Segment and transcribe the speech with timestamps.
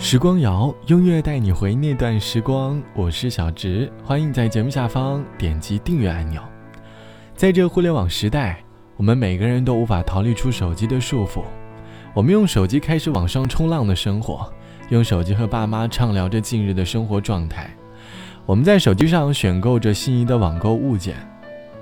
[0.00, 2.80] 时光谣，音乐带你回那段时光。
[2.94, 6.40] 我是小植，欢迎在节目下方点击订阅按钮。
[7.34, 8.62] 在这互联网时代，
[8.96, 11.42] 我们每个人都无法逃离出手机的束缚。
[12.14, 14.50] 我们用手机开始网上冲浪的生活，
[14.88, 17.68] 用手机和爸妈畅聊着近日的生活状态。
[18.46, 21.16] 我们在手机上选购着心仪的网购物件，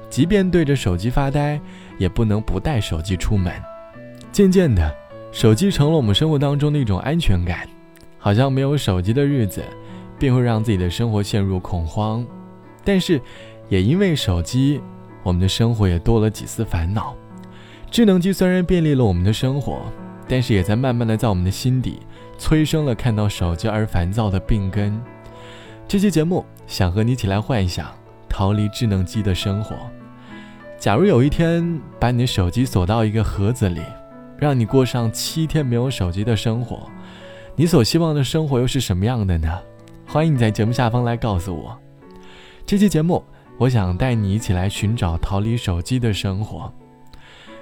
[0.09, 1.61] 即便对着手机发呆，
[1.99, 3.53] 也不能不带手机出门。
[4.33, 4.91] 渐渐的，
[5.33, 7.69] 手机成了我们生活当中的一种安全感，
[8.27, 9.63] 好像没有手机的日子，
[10.19, 12.27] 便会让自己的生活陷入恐慌。
[12.83, 13.21] 但是，
[13.69, 14.81] 也因为手机，
[15.23, 17.15] 我们的生活也多了几丝烦恼。
[17.89, 19.79] 智能机虽然便利了我们的生活，
[20.27, 22.01] 但是也在慢慢的在我们的心底
[22.37, 25.01] 催生了看到手机而烦躁的病根。
[25.87, 27.87] 这期节目想和你一起来幻想
[28.29, 29.77] 逃离智能机的生活。
[30.81, 33.83] 假如有一天把你的手机锁到一个盒子里，
[34.37, 36.91] 让你过上七天没有手机的生活，
[37.59, 39.49] 你所希望的生活又是什么样的呢？
[40.07, 41.75] 欢迎你在节目下方来告诉我。
[42.67, 43.25] 这期节目，
[43.57, 46.71] 我想带你一起来寻找逃离手机的生活。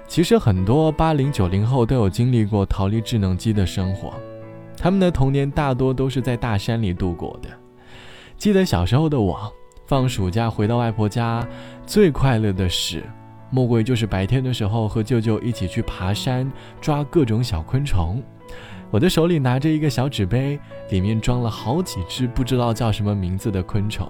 [0.08, 4.14] 其实很多八零九零后都有经历过逃离智能机的生活，
[4.76, 7.48] 他们的童年大多都是在大山里度过的。
[8.36, 9.48] 记得小时候的我，
[9.86, 11.46] 放暑假回到外婆家，
[11.86, 13.04] 最快乐的事，
[13.48, 18.20] 莫过于就是白天的时候和舅舅一起去爬山，抓各种小昆虫。
[18.94, 20.56] 我的手里拿着一个小纸杯，
[20.90, 24.08] 里面装了好几只不知道叫什么名字的昆虫。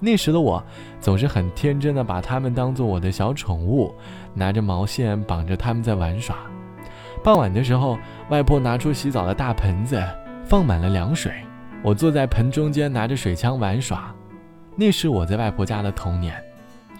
[0.00, 0.60] 那时的我，
[1.00, 3.94] 总是很天真的把它们当做我的小宠物，
[4.34, 6.38] 拿着毛线绑着它们在玩耍。
[7.22, 7.96] 傍晚的时候，
[8.30, 10.02] 外婆拿出洗澡的大盆子，
[10.44, 11.32] 放满了凉水。
[11.80, 14.12] 我坐在盆中间，拿着水枪玩耍。
[14.74, 16.34] 那是我在外婆家的童年，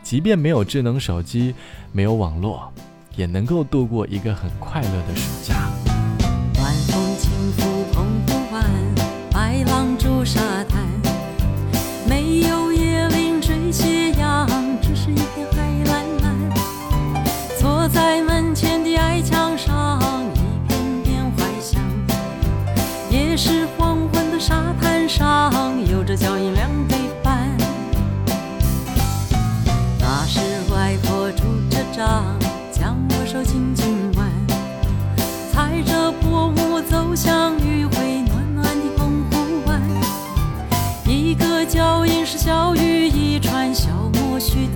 [0.00, 1.56] 即便没有智能手机，
[1.90, 2.72] 没有网络，
[3.16, 5.56] 也能够度过一个很快乐的暑假。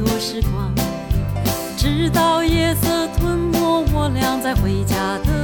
[0.04, 0.72] 多时光，
[1.76, 5.43] 直到夜色吞没我俩在回家的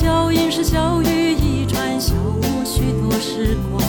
[0.00, 3.82] 脚印是小雨一串，消磨许多时光，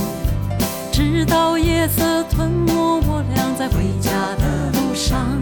[0.91, 2.73] 直到夜色吞没
[3.07, 5.40] 我俩在回家的路上。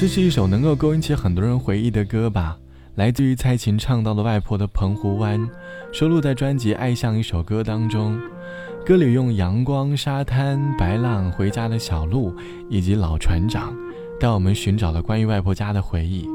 [0.00, 2.56] 这是一首能够勾引起很多人回忆的歌吧，
[2.94, 5.44] 来自于蔡琴唱到的外婆的澎湖湾，
[5.90, 8.16] 收录在专辑《爱像一首歌》当中。
[8.86, 12.32] 歌里用阳光、沙滩、白浪、回家的小路
[12.70, 13.76] 以及老船长，
[14.20, 16.28] 带我们寻找了关于外婆家的回忆。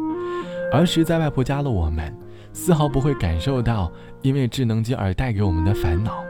[0.73, 2.13] 儿时在外婆家的我们，
[2.51, 3.89] 丝毫不会感受到
[4.23, 6.21] 因为智能机而带给我们的烦恼。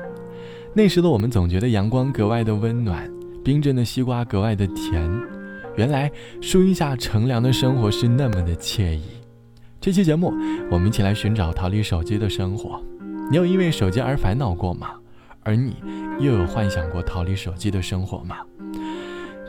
[0.72, 3.12] 那时的我们总觉得阳光格外的温暖，
[3.44, 5.33] 冰镇的西瓜格外的甜。
[5.76, 6.12] 原来
[6.42, 9.04] 树荫下乘凉的生活是那么的惬意。
[9.82, 10.34] 这期节目，
[10.70, 12.82] 我们一起来寻找逃离手机的生活。
[13.30, 14.92] 你有因为手机而烦恼过吗？
[15.42, 15.76] 而你
[16.20, 18.38] 又有幻想过逃离手机的生活吗？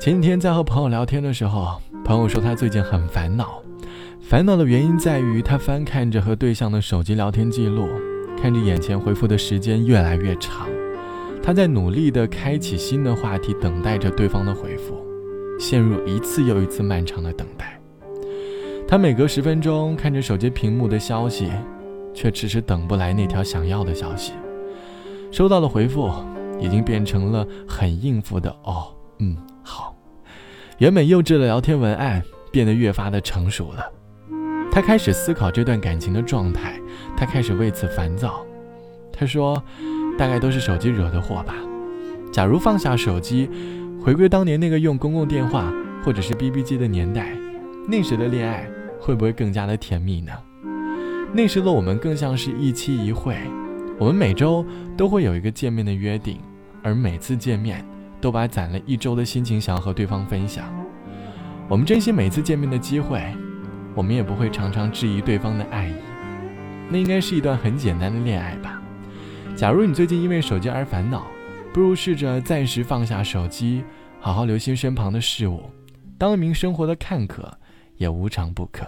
[0.01, 3.63] 前几天在和朋友聊天的时候，朋友说他最近很烦恼，
[4.21, 7.89] 烦恼的原因在于他翻看着和对象的手机聊天记录，
[8.41, 10.67] 看着眼前回复的时间越来越长，
[11.43, 15.04] 他在努力的开启新的话题，等待着对方的回复。
[15.59, 17.79] 陷入一次又一次漫长的等待。
[18.87, 21.51] 他每隔十分钟看着手机屏幕的消息，
[22.13, 24.35] 却迟迟等不来那条想要的消息。
[25.31, 26.13] 收到的回复
[26.61, 29.97] 已经变成了很应付的“哦，嗯，好”。
[30.79, 32.23] 原本幼稚的聊天文案
[32.53, 33.85] 变得越发的成熟了。
[34.71, 36.79] 他开始思考这段感情的状态，
[37.17, 38.45] 他开始为此烦躁。
[39.13, 39.63] 他说
[40.19, 41.55] ：“大概都是手机惹的祸吧。
[42.33, 43.49] 假如放下手机。”
[44.05, 45.73] 回归当年那个用公共电话
[46.05, 47.33] 或者是 BB 机的年代，
[47.89, 48.69] 那时的恋爱
[49.01, 50.31] 会不会更加的甜蜜呢？
[51.33, 53.35] 那时的我们更像是一期一会，
[53.99, 54.63] 我们每周
[54.95, 56.39] 都会有一个见面的约定，
[56.83, 57.83] 而每次见面
[58.21, 60.67] 都把攒了一周的心情想要和对方分享。
[61.67, 63.25] 我们珍惜每次见面的机会，
[63.95, 65.95] 我们也不会常常质疑对方的爱意。
[66.91, 68.83] 那应该是一段很简单的恋爱吧？
[69.57, 71.25] 假如你最近因为手机而烦恼。
[71.75, 73.83] 不如试着暂时放下手机，
[74.21, 75.61] 好好留心身旁的事物，
[76.17, 77.53] 当一名生活的看客
[77.97, 78.87] 也无常不可。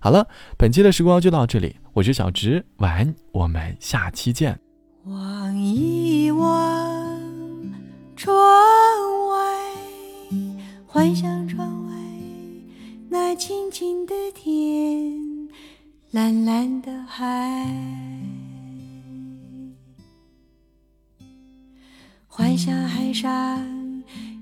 [0.00, 0.28] 好了，
[0.58, 4.60] 本期的时光就到这里，我是小直，晚安，我们下期见。
[5.04, 7.18] 望一望
[8.16, 8.36] 窗
[9.30, 9.72] 外，
[10.86, 11.94] 幻想窗外
[13.08, 15.48] 那青青的天，
[16.10, 18.35] 蓝蓝的海。
[22.36, 23.32] 幻想海上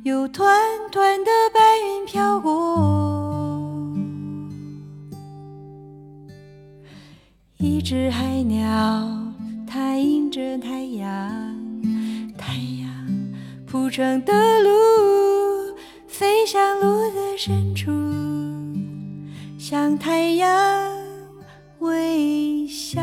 [0.02, 0.52] 有团
[0.90, 3.94] 团的白云飘过，
[7.56, 9.08] 一只海鸟，
[9.64, 11.06] 它迎着太阳，
[12.36, 12.90] 太阳
[13.64, 15.76] 铺成的路，
[16.08, 17.92] 飞向路的深处，
[19.56, 20.50] 向太阳
[21.78, 23.00] 微笑。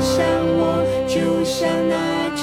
[0.00, 0.24] 像
[0.56, 1.94] 我，就像那
[2.34, 2.42] 只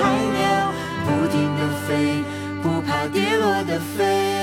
[0.00, 0.04] 海
[0.36, 0.72] 鸟，
[1.06, 2.22] 不停地飞，
[2.62, 4.35] 不怕跌落的飞。